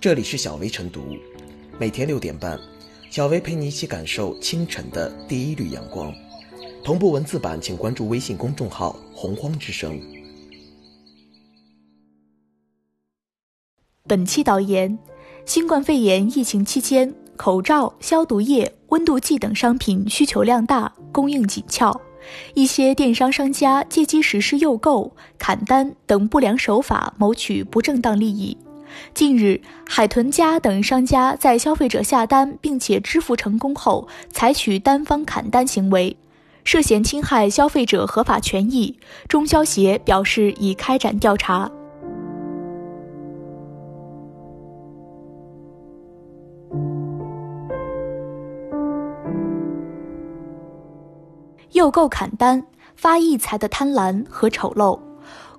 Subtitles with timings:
[0.00, 1.14] 这里是小薇晨读，
[1.78, 2.58] 每天六点半，
[3.10, 6.10] 小薇陪你一起感受清晨的第一缕阳光。
[6.82, 10.00] 同步文字版，请关注微信公众号“洪荒之声”。
[14.08, 14.98] 本期导言：
[15.44, 22.00] 新冠肺炎疫情期间，口罩、消毒液、温度计等商品需求量大，供应紧俏。
[22.54, 28.56] 一些电商商家借机实施诱购、砍单等不良手法，谋取不正当利益。
[29.14, 36.16] 近日，海豚家等商家在消费者下单并且支付成功后，采取单方砍单行为，
[36.64, 38.98] 涉嫌侵害消费者合法权益。
[39.28, 41.70] 中消协表示已开展调查。
[51.72, 52.64] 诱购砍单，
[52.94, 54.98] 发异财的贪婪和丑陋。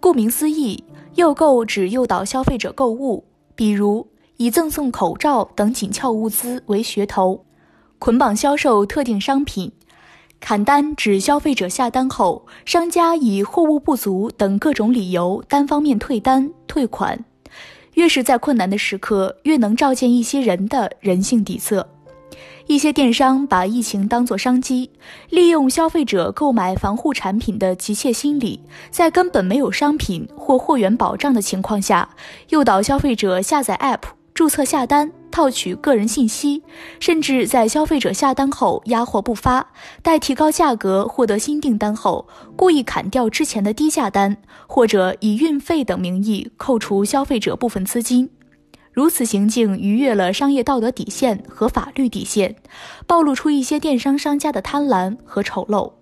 [0.00, 0.84] 顾名思义。
[1.14, 3.24] 诱购指诱导消费者购物，
[3.58, 7.44] 比如以赠送口罩等紧俏物资为噱头，
[7.98, 9.72] 捆绑销售特定商品；
[10.38, 17.24] 砍单指消费者下单后，商家以货物不足等各种理由单方面退单退款。
[17.94, 21.84] 越是在困难的时刻，越能照见一些人的人性底色。
[22.68, 24.90] 一些电商把疫情当作商机，
[25.30, 28.60] 利用消费者购买防护产品的急切心理，
[28.90, 32.10] 在根本没有商品或货源保障的情况下，
[32.50, 34.00] 诱导消费者下载 App、
[34.34, 36.62] 注册下单、套取个人信息，
[37.00, 39.68] 甚至在消费者下单后压货不发，
[40.02, 48.28] 待提高价格获得新订单后，故意砍掉之前的低价单，或者以运费等名义扣除消费者部分资金。
[48.98, 52.56] 如此行径逾越了商业道德底线和法律底线，
[53.06, 55.92] 暴露出一些电商商家的贪婪和丑陋。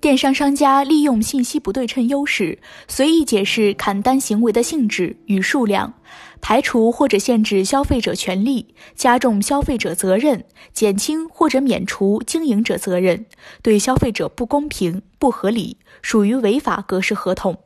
[0.00, 2.58] 电商商家利用信息不对称优势，
[2.88, 5.92] 随意解释砍单行为的性质与数量，
[6.40, 13.26] 排除或者限制消费者权利，加重消费者责任，减轻或者免除经营者责任，
[13.60, 17.58] 对消费者不公平、不合理，属于违法格式合同。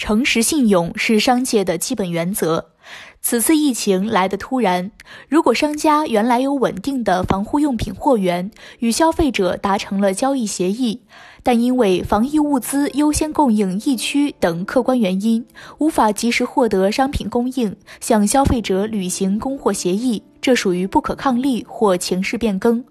[0.00, 2.70] 诚实信用是商界的基本原则。
[3.20, 4.90] 此次疫情来得突然，
[5.28, 11.02] 如果商家原来有稳定的防护用品货源，与消费者达成了交易协议，
[11.42, 15.46] 但因为防疫物资优先供应疫区等客观原因，
[15.76, 22.82] 无法及时获得商品供应，向消费者履行供货协议，这属于不可抗力或情势变更。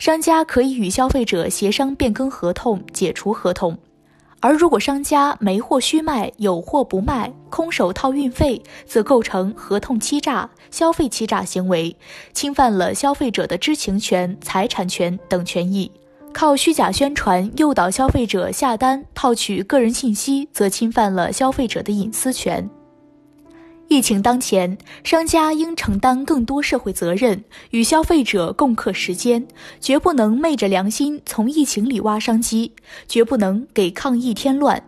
[0.00, 3.78] 商家可以与消费者协商变更合同，解除合同。
[4.40, 11.96] 而如果商家没货虚卖、有货不卖、空手套运费，则构成合同欺诈、消费欺诈行为，
[12.32, 15.90] 侵犯了消费者的知情权、财产权等权益。
[16.32, 22.68] 靠虚假宣传诱导消费者下单、套取个人信息，则侵犯了消费者的隐私权。
[23.88, 29.48] 疫情当前，商家应承担更多社会责任，与消费者共克时艰，
[29.80, 32.72] 绝不能昧着良心从疫情里挖商机，
[33.08, 34.82] 绝不能给抗疫添乱。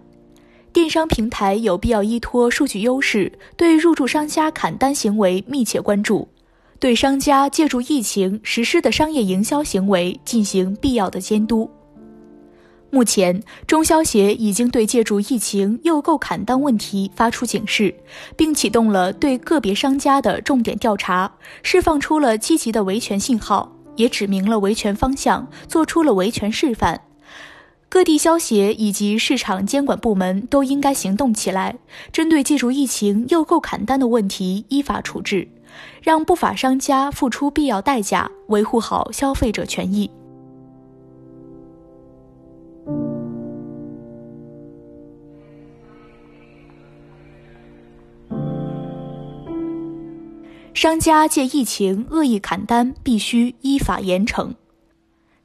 [0.71, 6.29] 电商平台有必要依托数据优势，对入驻商家砍单行为密切关注，
[6.79, 11.71] 对商家借助疫情实施的商业营销行为进行必要的监督。
[12.93, 17.95] 目前，中消协已经对借助疫情诱购砍单问题发出警示，
[18.37, 27.01] 并启动了对个别商家的重点调查，释放出了积极的维权信号，也指明了维权方向，做出了维权示范。
[27.89, 31.77] 各地消协以及市场监管部门都应该行动起来，
[32.13, 35.49] 针对借助疫情诱购砍单的问题依法处置，
[36.03, 40.11] 让不法商家付出必要代价，维护好消费者权益。
[50.81, 54.55] 商家借疫情恶意砍单，必须依法严惩。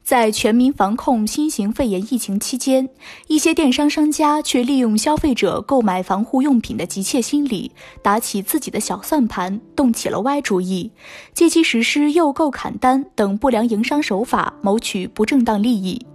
[0.02, 2.88] 在全民防控新型肺炎疫情期间，
[3.26, 7.70] 一些电商商家却利用消费者购买防护用品的急切心理，
[8.02, 10.90] 打起自己的小算盘，动起了歪主意，
[11.34, 16.06] 借机实施诱购砍单等不良营商手法，谋取不正当利益。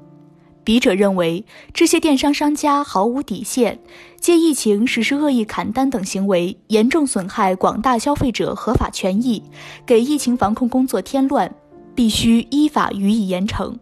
[0.64, 1.44] 笔者认为，
[1.74, 3.80] 这些电商商家毫无底线，
[4.22, 9.42] 借疫情实施恶意砍单等行为，严重损害广大消费者合法权益，
[9.84, 11.52] 给疫情防控工作添乱，
[11.96, 13.76] 必须依法予以严惩。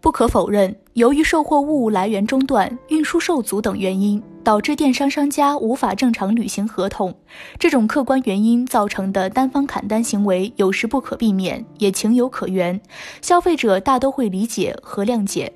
[0.00, 7.14] 不可否认，由于售货物来源中断、运输受阻等原因，导致电商商家无法正常履行合同，
[7.58, 12.78] 这种客观原因造成的单方砍单行为，有时不可避免，也情有可原，
[13.22, 15.50] 消费者大都会理解和谅解。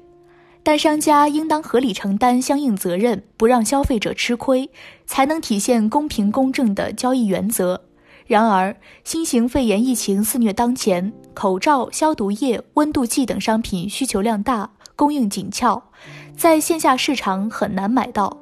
[0.64, 4.70] 但商家应当合理承担相应责任，不让消费者吃亏，
[5.06, 7.82] 才能体现公平公正的交易原则。
[8.26, 15.82] 然而，新型肺炎疫情肆虐当前，口罩、消毒液、温度计等商品需求量大，供应紧俏，
[16.36, 18.38] 在线下市场很难买到。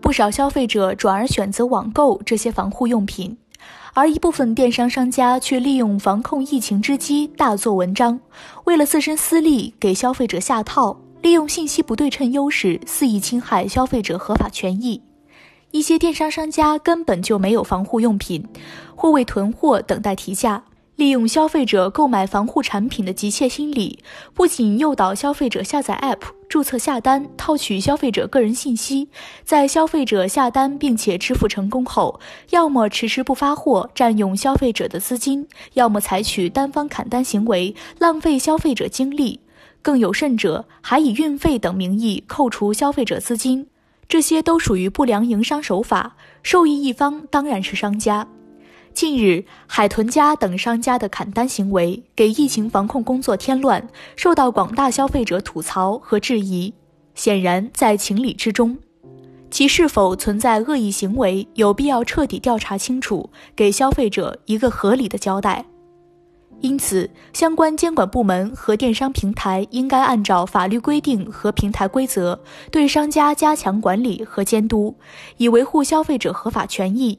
[0.00, 3.38] 不少消费者转而选择网购这些防护用品，
[3.94, 8.18] 而一部分电商商家却利用防控疫情之机大做文章，
[8.64, 15.00] 为了自身私利给消费者下套，利用信息不对称优势肆意侵害消费者合法权益。
[15.70, 18.46] 一些电商商家根本就没有防护用品，
[18.94, 20.64] 或为囤货等待提价，
[20.96, 24.00] 利用消费者购买防护产品的急切心理，
[24.34, 29.08] 不仅诱导消费者下载 App、注册下单、套取消费者个人信息，
[29.44, 32.20] 在消费者下单并且支付成功后，
[32.50, 39.40] 要么迟迟不发货，占用消费者的资金；要么采取单方砍单行为，浪费消费者精力；
[39.82, 43.66] 更有甚者，还以运费等名义扣除消费者资金。
[44.08, 48.26] 这些都属于不良营商手法，受益一方当然是商家。
[48.92, 56.74] 近日，海豚家等商家的砍单行为给疫情防控工作添乱，受到广大消费者吐槽和质疑，
[57.14, 58.76] 显然在情理之中。
[59.50, 65.64] 其是否存在恶意行为，有必要彻底调查清楚，给消费者一个合理的交代。
[66.62, 74.96] 因此，相关监管部门和电商平台应该按照法律规定和平台规则，对商家加强管理和监督，
[75.38, 77.18] 以维护消费者合法权益。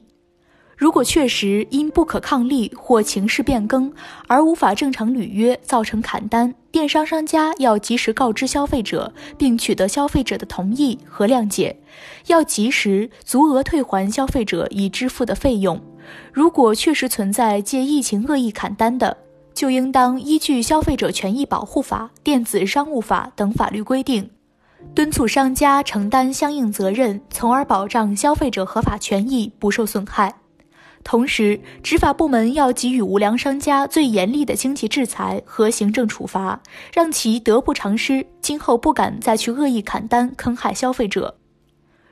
[0.76, 3.92] 如果确实因不可抗力或情势变更
[4.26, 11.78] 而无法正常履约，造成砍单，电商商家要及时告知消费者，并取得消费者的同意和谅解，
[12.26, 15.80] 要及时足额退还消费者已支付的费用。
[16.32, 19.16] 如果确实存在借疫情恶意砍单的，
[19.54, 24.28] 就应当依据《消费者权益保护法》《电子商务法》等法律规定，
[24.94, 30.34] 敦促商家承担相应责任，从而保障消费者合法权益不受损害。
[31.04, 36.60] 同时，执法部门要给予无良商家最严厉的经济制裁和行政处罚，
[36.92, 41.36] 让其得不偿失，今后不敢再去恶意砍单坑害消费者。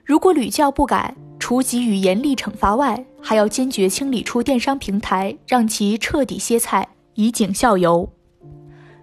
[0.04, 6.86] 如果屡教不改，除给予严厉惩罚外，还要坚决清理出电商平台，让其彻底歇菜。
[7.14, 8.08] 以儆效尤。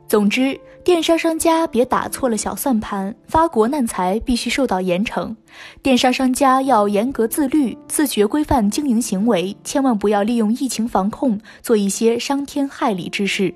[0.07, 5.35] 总之，电商商家别打错了小算盘，发国难财必须受到严惩。
[5.83, 13.53] 电商商家要严格自律，自觉规范经营行为，千万不要利用疫情防控做一些伤天害理之事。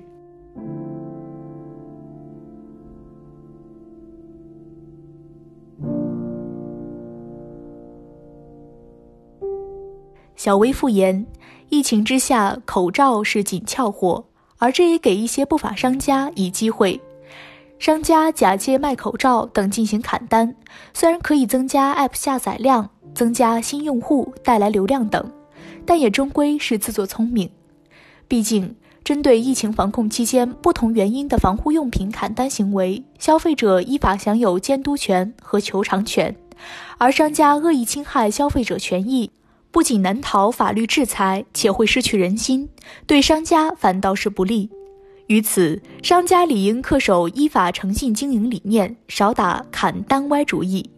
[10.36, 11.26] 小微复言：
[11.70, 14.24] 疫情之下，口罩是紧俏货。
[14.58, 17.00] 而这也给一些不法商家以机会，
[17.78, 20.54] 商家假借卖口罩等进行砍单，
[20.92, 25.30] 虽然可以增加 App 下载量、增加新用户、带来流量等，
[25.84, 27.50] 但也终归是自作聪明。
[28.26, 36.34] 毕竟，针对疫情防控期间不同原因的防护用品砍单行为，消费者依法享有监督权和求偿权，
[36.96, 39.30] 而商家恶意侵害消费者权益。
[39.74, 42.68] 不仅难逃法律制裁，且会失去人心，
[43.08, 44.70] 对商家反倒是不利。
[45.26, 50.88] 于此，商家理应恪守依法诚信经营理念，少打砍单歪主意。